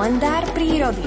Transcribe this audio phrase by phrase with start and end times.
[0.00, 1.04] Kalendár prírody.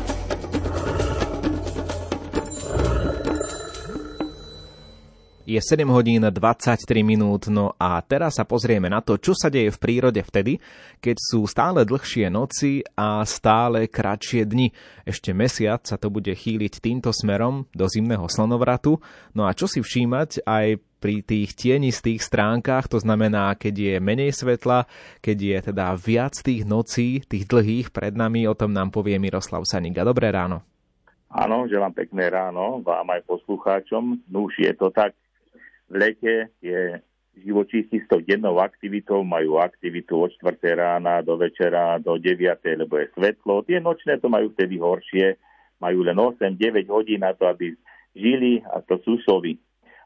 [5.49, 9.73] Je 7 hodín 23 minút, no a teraz sa pozrieme na to, čo sa deje
[9.73, 10.61] v prírode vtedy,
[11.01, 14.69] keď sú stále dlhšie noci a stále kratšie dni.
[15.09, 19.01] Ešte mesiac sa to bude chýliť týmto smerom do zimného slnovratu,
[19.33, 24.31] no a čo si všímať aj pri tých tienistých stránkach, to znamená, keď je menej
[24.31, 24.87] svetla,
[25.19, 29.67] keď je teda viac tých nocí, tých dlhých pred nami, o tom nám povie Miroslav
[29.67, 30.07] Saniga.
[30.07, 30.63] Dobré ráno.
[31.27, 34.23] Áno, želám pekné ráno vám aj poslucháčom.
[34.31, 35.11] No už je to tak,
[35.91, 37.03] v lete je
[37.35, 40.55] živočíchy s tou dennou aktivitou, majú aktivitu od 4.
[40.71, 42.79] rána do večera, do 9.
[42.79, 43.67] lebo je svetlo.
[43.67, 45.35] Tie nočné to majú vtedy horšie,
[45.83, 47.75] majú len 8-9 hodín na to, aby
[48.15, 49.59] žili a to sú sovy.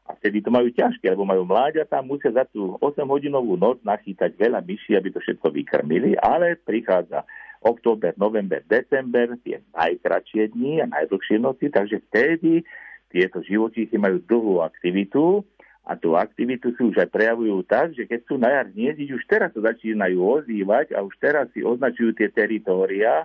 [0.08, 4.64] A vtedy to majú ťažké, lebo majú mláďatá, musia za tú 8-hodinovú noc nachýtať veľa
[4.64, 7.28] myší, aby to všetko vykrmili, ale prichádza
[7.60, 12.64] október, november, december, tie najkračšie dni a najdlhšie noci, takže vtedy
[13.12, 15.44] tieto živočíchy majú dlhú aktivitu
[15.88, 19.24] a tú aktivitu si už aj prejavujú tak, že keď sú na jar hniezdiť, už
[19.24, 23.24] teraz sa začínajú ozývať a už teraz si označujú tie teritória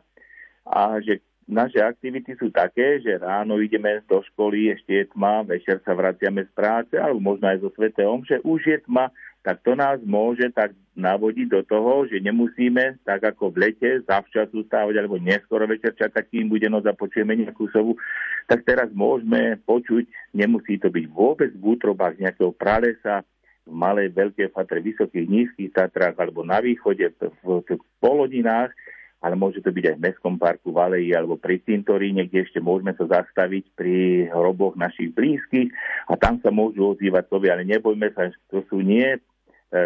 [0.63, 5.81] a že naše aktivity sú také, že ráno ideme do školy, ešte je tma, večer
[5.83, 9.11] sa vraciame z práce, alebo možno aj zo Svete Omše, už je tma,
[9.43, 14.47] tak to nás môže tak navodiť do toho, že nemusíme, tak ako v lete, zavčas
[14.55, 17.99] ustávať, alebo neskoro večer čakať, kým bude noc a počujeme nejakú sovu,
[18.47, 23.27] tak teraz môžeme počuť, nemusí to byť vôbec v útrobách nejakého pralesa,
[23.63, 27.31] v malej, veľkej fatre, vysokých, nízkych Tatrách alebo na východe, v,
[27.63, 28.75] v, polodinách,
[29.23, 32.59] ale môže to byť aj v Mestskom parku, v Aleji alebo pri Cintoríne, kde ešte
[32.59, 35.71] môžeme sa zastaviť pri hroboch našich blízkych
[36.11, 39.19] a tam sa môžu ozývať sovy, ale nebojme sa, to sú nie e,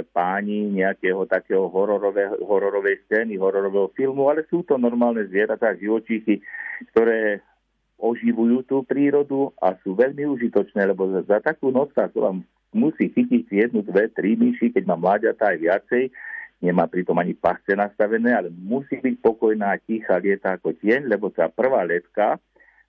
[0.09, 6.41] páni nejakého takého hororovej, scény, hororového filmu, ale sú to normálne zvieratá, živočíchy,
[6.89, 7.45] ktoré
[8.01, 12.41] oživujú tú prírodu a sú veľmi užitočné, lebo za takú noc sa vám
[12.73, 16.03] musí chytiť jednu, dve, tri myši, keď má mláďatá aj viacej,
[16.62, 21.50] nemá pritom ani pasce nastavené, ale musí byť pokojná, tichá, lieta ako tieň, lebo tá
[21.50, 22.41] prvá letka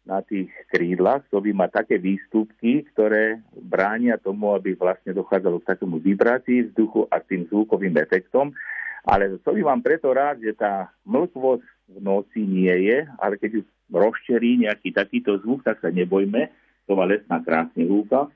[0.08, 6.00] na tých krídlach, by má také výstupky, ktoré bránia tomu, aby vlastne dochádzalo k takému
[6.00, 8.56] vibrácii vzduchu a tým zvukovým efektom.
[9.04, 13.60] Ale to by vám preto rád, že tá mlkvosť v noci nie je, ale keď
[13.60, 13.62] ju
[13.92, 16.48] rozčerí nejaký takýto zvuk, tak sa nebojme,
[16.88, 18.32] to má lesná krásne húka.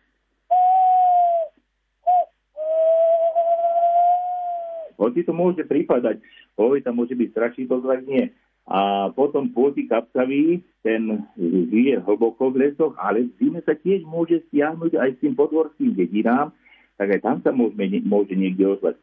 [5.03, 6.23] Hoci to môže pripadať,
[6.55, 8.31] povie tam môže byť strašný pozvať, nie.
[8.71, 14.39] A potom pôty kapcavý, ten žije hlboko v lesoch, ale v zime sa tiež môže
[14.47, 16.55] stiahnuť aj s tým podvorským dedinám,
[16.95, 17.75] tak aj tam sa môže,
[18.07, 18.95] môže niekde ozvať.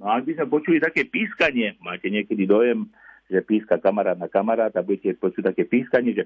[0.00, 2.88] No a ak by sme počuli také pískanie, máte niekedy dojem,
[3.28, 6.24] že píska kamarát na kamaráta, budete počuť také pískanie, že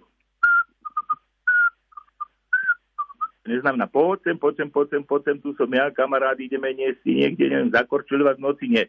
[3.63, 6.91] neznamená poď sem, poď sem, poď sem, poď sem, tu som ja, kamarát, ideme nie
[7.07, 8.85] si niekde, neviem, zakorčuľovať v noci, nie.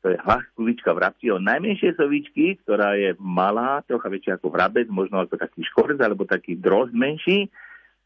[0.00, 4.88] To je hlas kulička vrabci, o najmenšie sovičky, ktorá je malá, trocha väčšia ako vrabec,
[4.88, 7.52] možno ako taký škorz, alebo taký drozd menší,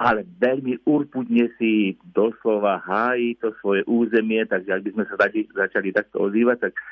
[0.03, 5.15] ale veľmi urputne si doslova hájí to svoje územie, takže ak by sme sa
[5.69, 6.83] začali, takto ozývať, tak e,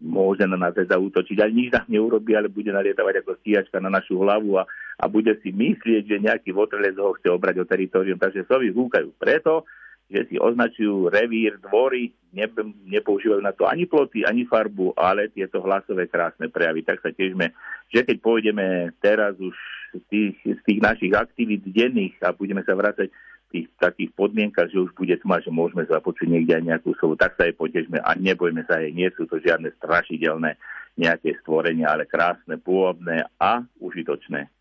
[0.00, 1.36] môže na nás zautočiť.
[1.36, 4.64] Ale nič nám neurobí, ale bude nalietavať ako stíhačka na našu hlavu a,
[4.96, 8.16] a bude si myslieť, že nejaký votrelec ho chce obrať o teritorium.
[8.16, 9.68] Takže sovy húkajú preto,
[10.06, 12.46] že si označujú revír, dvory, ne,
[12.86, 16.86] nepoužívajú na to ani ploty, ani farbu, ale tieto hlasové krásne prejavy.
[16.86, 17.50] Tak sa tiežme,
[17.90, 19.54] že keď pôjdeme teraz už
[19.98, 24.70] z tých, z tých našich aktivít denných a budeme sa vrácať v tých takých podmienkach,
[24.70, 27.98] že už bude tma, že môžeme započuť niekde aj nejakú sovu, tak sa jej potežme
[28.02, 30.58] a nebojme sa jej, nie sú to žiadne strašidelné
[30.98, 34.55] nejaké stvorenia, ale krásne, pôvodné a užitočné.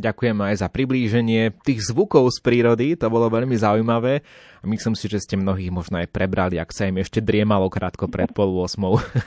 [0.00, 4.24] Ďakujem aj za priblíženie tých zvukov z prírody, to bolo veľmi zaujímavé
[4.64, 8.28] myslím si, že ste mnohých možno aj prebrali, ak sa im ešte driemalo krátko pred
[8.32, 8.76] pol 8.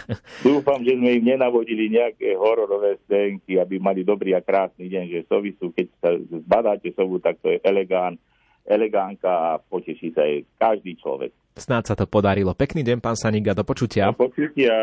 [0.46, 5.20] Dúfam, že sme im nenavodili nejaké hororové scénky, aby mali dobrý a krásny deň, že
[5.26, 8.22] sovi sú, keď sa zbadáte sovu, tak to je elegán,
[8.64, 11.32] elegánka a poteší sa aj každý človek.
[11.54, 12.58] Snáď sa to podarilo.
[12.58, 14.10] Pekný deň, pán Saniga, do počutia.
[14.10, 14.74] Do počutia.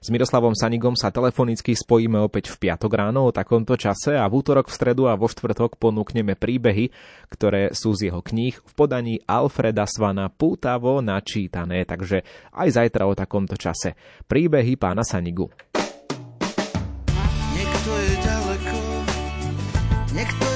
[0.00, 4.40] S Miroslavom Sanigom sa telefonicky spojíme opäť v piatok ráno o takomto čase a v
[4.40, 6.88] útorok, v stredu a vo štvrtok ponúkneme príbehy,
[7.28, 12.24] ktoré sú z jeho kníh v podaní Alfreda Svana pútavo načítané, takže
[12.56, 13.92] aj zajtra o takomto čase.
[14.24, 15.52] Príbehy pána Sanigu.
[17.52, 18.76] Niekto je ďaleko,
[20.16, 20.53] niekto je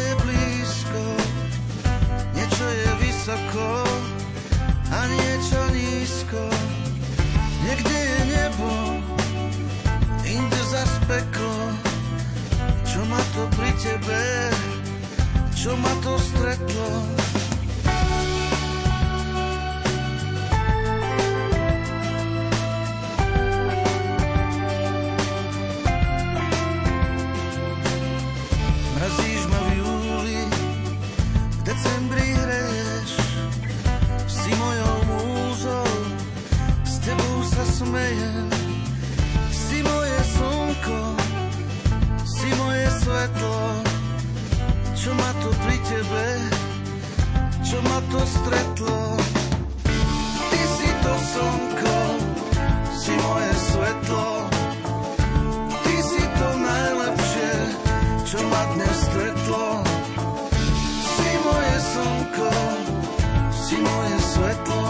[15.68, 17.27] čo ma to stretlo.
[48.10, 49.16] To stretlo.
[50.50, 51.96] Ty si to slnko,
[52.96, 54.28] si moje svetlo,
[55.84, 57.52] ty si to najlepšie,
[58.24, 59.64] čo ma dnes stretlo.
[61.04, 62.52] Si moje slnko,
[63.52, 64.86] si moje svetlo,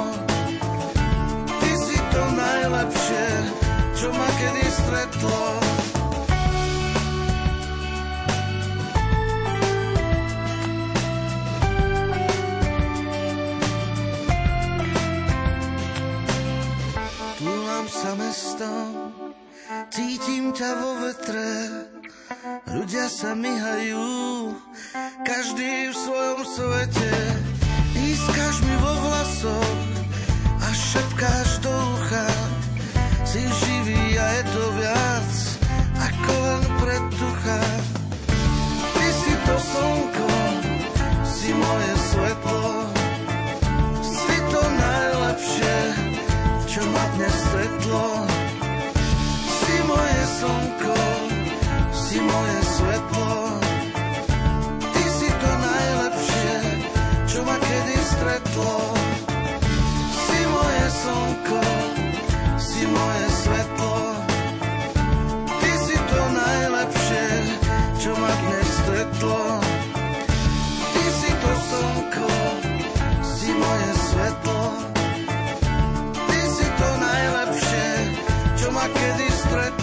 [1.59, 3.27] ty si to najlepšie,
[3.99, 5.68] čo ma kedy stretlo.
[18.59, 19.15] Sa mestom,
[19.95, 21.55] cítim ťa vo vetre,
[22.75, 24.51] ľudia sa myhajú,
[25.23, 27.15] každý v svojom svete.
[27.95, 29.79] Ískaš mi vo vlasoch
[30.59, 32.27] a šepkáš do ucha,
[33.23, 35.31] si živý a je to viac,
[36.03, 37.63] ako len predtucha.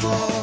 [0.05, 0.34] people.